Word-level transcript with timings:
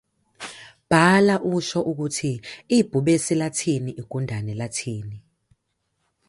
Bhala 0.89 1.35
usho 1.55 1.79
ukuthi 1.91 2.31
ibhubesi 2.77 3.33
lathini 3.41 3.91
igundane 4.01 4.53
lathini. 4.61 5.17